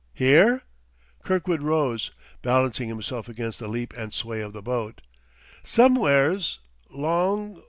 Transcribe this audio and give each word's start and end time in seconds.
"Here?" 0.15 0.63
Kirkwood 1.23 1.61
rose, 1.61 2.09
balancing 2.41 2.89
himself 2.89 3.29
against 3.29 3.59
the 3.59 3.67
leap 3.67 3.93
and 3.95 4.11
sway 4.15 4.41
of 4.41 4.51
the 4.51 4.63
boat. 4.63 5.01
"Sumwhere's... 5.63 6.57
'long 6.89 7.59